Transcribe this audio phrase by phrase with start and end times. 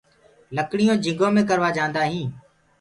[0.55, 2.31] لڪڙيونٚ جھنٚگو مي ڪروآ جآنٚدآئينٚ